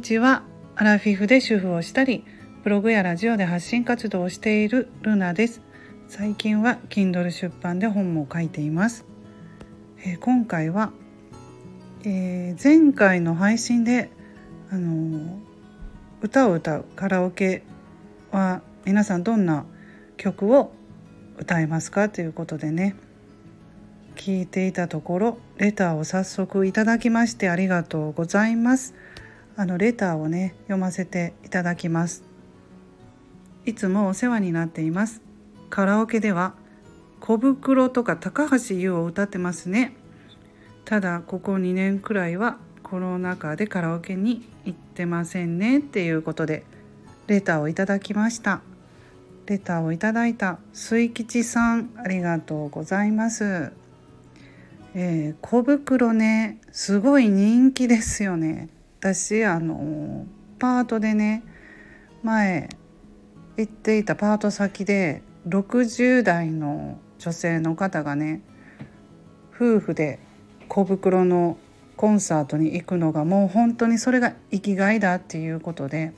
[0.00, 0.44] にちは。
[0.76, 2.24] アラフィフで主婦をしたり
[2.64, 5.60] ブログやラジオで発信活動をしているルナです。
[6.08, 9.04] 最近は Kindle 出版で本も書いています、
[10.02, 10.92] えー、今回は、
[12.04, 14.10] えー、前回の配信で
[14.70, 15.38] あのー、
[16.22, 17.62] 歌を歌うカラオケ
[18.32, 19.66] は皆さんどんな
[20.16, 20.72] 曲を
[21.36, 22.96] 歌えますかということでね
[24.16, 28.94] 聞いていたところレターを早速いただきましてありがとうございます。
[29.60, 32.22] あのレターをね読ませていただきます。
[33.66, 35.20] いつもお世話になっています。
[35.68, 36.54] カラオケでは
[37.20, 39.92] 小袋とか高橋優を歌ってますね。
[40.86, 45.80] ただここ2年くらいはコロナ禍でカラオケに行ってませんね。
[45.80, 46.64] っていうことで
[47.26, 48.62] レターをいただきました。
[49.44, 53.72] レターをいただいた水吉さんありがとうございます。
[54.94, 58.70] えー、小袋ねすごい人気ですよね。
[59.00, 60.26] 私あの
[60.58, 61.42] パートでね
[62.22, 62.68] 前
[63.56, 68.42] 行っていたパート先で60代の女性の方がね
[69.54, 70.18] 夫婦で
[70.68, 71.56] 小袋の
[71.96, 76.12] コンサートに行くのがもう本当にそれが生きがいだっていうことで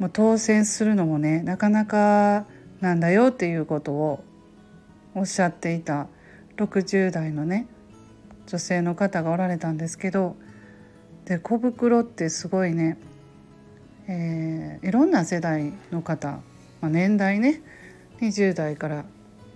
[0.00, 2.46] もう当選するのもねなかなか
[2.80, 4.24] なんだよっていうことを
[5.14, 6.08] おっしゃっていた
[6.56, 7.68] 60代のね
[8.48, 10.34] 女性の方がおられたんですけど
[11.26, 12.96] で小袋ってすごいね、
[14.08, 16.40] えー、いろんな世代の方、
[16.80, 17.62] まあ、年代ね
[18.20, 19.04] 20代から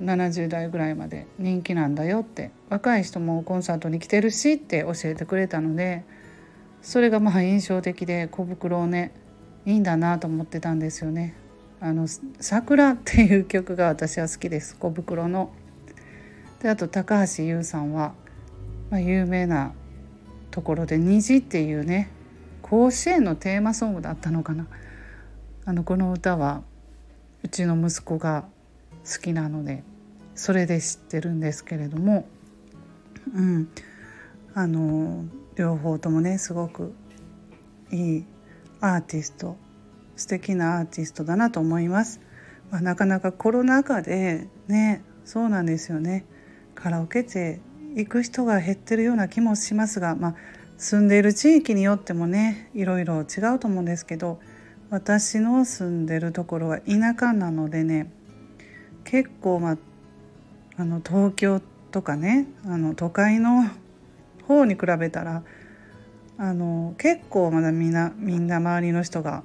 [0.02, 6.04] 70代ぐらいまで人気なんだよって若い人もコンサートに来てるしって教えてくれたので
[6.82, 9.12] それがまあ印象的で小袋をね
[9.66, 11.34] いいんだなと思ってたんですよね。
[11.82, 12.06] あの
[12.40, 15.52] 「桜」っていう曲が私は好きです小袋の。
[16.60, 18.14] であと高橋優さんは、
[18.90, 19.72] まあ、有名な
[20.50, 22.10] ところで「虹」っていうね
[22.62, 24.66] 甲子園のテーマソングだったのかな。
[25.64, 26.62] あのこの歌は
[27.42, 28.44] うちの息子が
[29.05, 29.84] 好きなので
[30.34, 32.27] それで知ってるんですけれども
[33.34, 33.68] うん。
[34.52, 35.24] あの
[35.55, 36.92] 両方ともねすごく
[37.92, 38.24] いい
[38.80, 39.56] アーティスト
[40.16, 42.20] 素敵なアーティストだなと思います。
[42.70, 46.24] まあ、なかなかコロナ禍でねそうなんですよね。
[46.74, 47.60] カラオケって
[47.96, 50.34] 行く人が減ってるような気もしますが、まあ、
[50.77, 54.40] 住んでいる地域によってもねいろいろ違うと思うんですけど
[54.90, 58.12] 私の住んでるところは田舎なのでね
[59.05, 59.78] 結構、まあ、
[60.77, 63.64] あの東京とかねあの都会の
[64.46, 65.42] 方に比べたら
[66.39, 69.42] あの結構まだみんなみんな周りの人が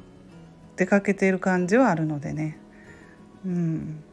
[0.77, 2.57] 出かけている感じはあるのでね。
[3.45, 4.03] うん。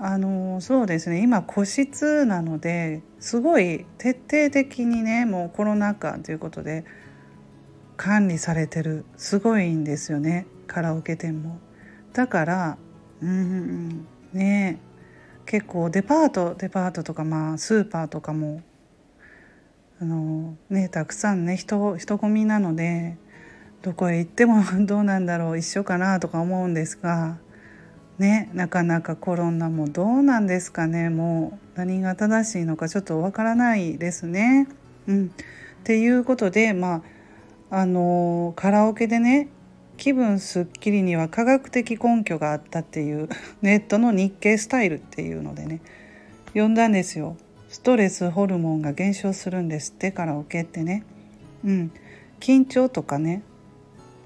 [0.00, 1.22] あのそうですね。
[1.22, 6.84] 今個室なのですごい徹底的にねもうコロナ禍ということで
[7.96, 10.46] 管理されてるすごいんですよね。
[10.68, 11.58] カラオケ店も。
[12.12, 12.78] だから
[13.20, 14.78] うんね。
[15.46, 18.62] 結構デパートデパートとかまあスーパーとかも
[19.98, 23.16] あのねたくさんね人人混みなので
[23.80, 27.38] どこへ行ってもどうなんだろう一緒かなとか思うんですが
[28.18, 34.68] ねなかなかコロナもどうなんですかねもう何が正しいのかちょっとわからないですね。
[35.06, 35.28] うん、っ
[35.84, 37.02] ていうことでま
[37.70, 39.48] ああのカラオケでね
[39.96, 43.28] 気分すっきりには科学的根拠があったっていう
[43.62, 45.80] ネットの日経スタイルっていうのでね
[46.48, 47.36] 読んだんですよ。
[47.68, 51.04] ストレスホルモンが減少するんですってカラオケってね。
[51.64, 51.92] うん、
[52.40, 53.42] 緊張とかね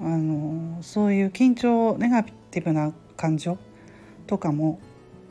[0.00, 3.58] あのそういう緊張ネガティブな感情
[4.32, 4.78] とかも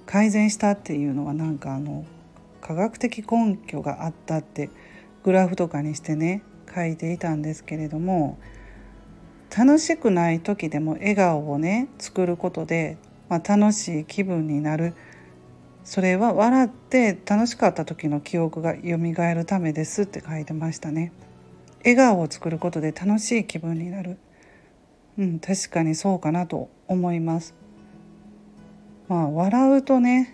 [0.06, 2.06] 改善したっていうのはなんかあの
[2.62, 4.69] 科学的根拠があったって
[5.23, 8.38] グラフとかにしてね書いていたんですけれども
[9.57, 12.97] 楽しくない時でも笑顔をね作ることで、
[13.28, 14.94] まあ、楽しい気分になる
[15.84, 18.97] それは笑って楽しかった時の記憶が蘇
[19.34, 21.11] るためですって書いてましたね。
[21.79, 24.20] 笑顔を作ることで楽しい気分になる。
[25.17, 27.60] うん、確かにそうかなと思います。
[29.11, 30.34] まあ笑うとね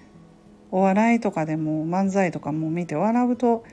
[0.70, 3.64] お笑いとかでも漫才とかも見て笑うと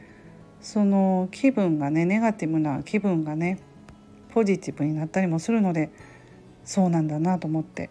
[0.63, 3.61] その気分がねネガティブな気分がね
[4.33, 5.91] ポジティブになったりもするので
[6.65, 7.91] そうなんだなと思って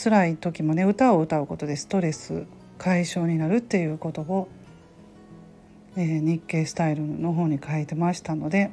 [0.00, 2.46] 辛い時もね歌を歌うことでストレス
[2.78, 4.46] 解消になるっていうことを、
[5.96, 8.70] えー、日経スタイルの方に書いてましたので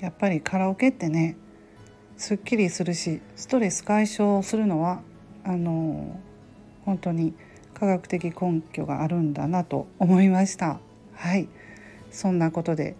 [0.00, 1.36] やっぱりカラオケってね
[2.16, 5.02] すっきりするしストレス解消するのは
[5.44, 6.18] あの
[6.84, 7.34] 本当に
[7.74, 10.80] 科学的根拠があるんだなと思いました。
[11.14, 11.48] はい
[12.10, 12.96] そんなことで、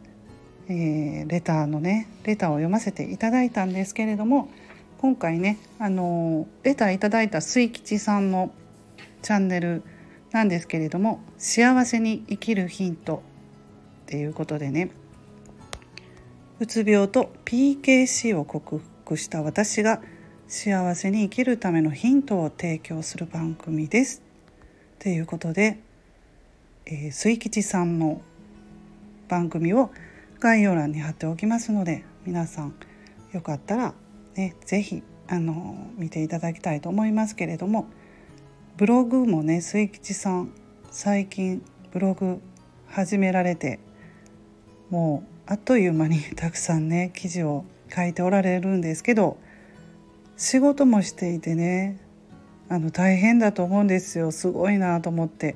[0.69, 4.49] えー、レターのねレターを読ませていただいたんですけれども
[4.99, 8.53] 今回ねあのレターいただいた水吉さんの
[9.23, 9.83] チャンネル
[10.31, 13.23] なんですけれども「幸せに生きるヒント」
[14.05, 14.91] っていうことでね
[16.61, 20.03] うつ病と PKC を克服した私が
[20.53, 24.21] 幸せに生きるためのヒントを提供する番組です。
[24.99, 25.79] ということで、
[26.87, 28.21] えー、水吉さんの
[29.29, 29.93] 番組を
[30.41, 32.75] 概要欄に貼っておきますので皆さん
[33.33, 33.95] よかったら
[34.35, 37.87] ね是非あの見ていただきたいと思いますけれども
[38.77, 40.53] ブログもね水吉さん
[40.91, 41.63] 最近
[41.93, 42.41] ブログ
[42.89, 43.79] 始められて
[44.91, 47.65] もうあっという間にたくさんね記事を
[47.95, 49.39] 書いておられるんですけど
[50.41, 52.01] 仕事もしていてね
[52.71, 55.55] あの大変だと思うんですよすごいなと思って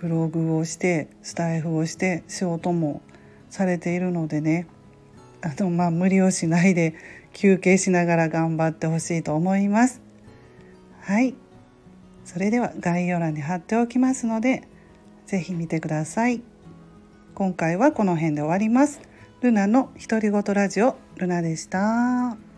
[0.00, 3.02] ブログをしてスタイフをして仕事も
[3.48, 4.68] されているのでね
[5.42, 6.94] あのまあ無理をしないで
[7.32, 10.00] 休憩しながら頑張ってほしいと思います。
[11.00, 11.34] はい
[12.24, 14.62] それでは概要欄に貼っておきますので
[15.26, 16.40] 是非見てください。
[17.34, 19.00] 今回はこの辺で終わります。
[19.40, 22.49] ルナの独り言ラジオルナでした。